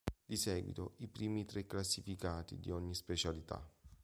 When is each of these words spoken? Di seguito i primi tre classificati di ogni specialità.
Di 0.25 0.35
seguito 0.35 0.93
i 0.97 1.07
primi 1.07 1.45
tre 1.45 1.67
classificati 1.67 2.57
di 2.59 2.71
ogni 2.71 2.95
specialità. 2.95 3.63